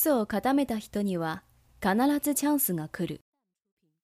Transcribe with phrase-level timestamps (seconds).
[0.00, 1.42] 礎を固めた人には
[1.82, 3.20] 必ずチャンスが来る。